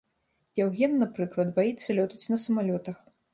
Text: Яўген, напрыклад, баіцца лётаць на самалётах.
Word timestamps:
Яўген, 0.59 0.95
напрыклад, 1.01 1.51
баіцца 1.59 1.97
лётаць 1.99 2.23
на 2.37 2.41
самалётах. 2.47 2.97